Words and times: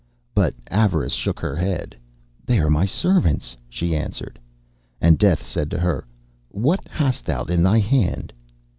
But 0.33 0.55
Avarice 0.71 1.13
shook 1.13 1.39
her 1.41 1.55
head. 1.55 1.95
'They 2.47 2.57
are 2.57 2.71
my 2.71 2.87
servants,' 2.87 3.55
she 3.69 3.95
answered. 3.95 4.39
And 4.99 5.15
Death 5.19 5.45
said 5.45 5.69
to 5.69 5.77
her, 5.79 6.05
'What 6.49 6.87
hast 6.89 7.23
thou 7.25 7.43
in 7.43 7.61
thy 7.61 7.77
hand? 7.77 8.33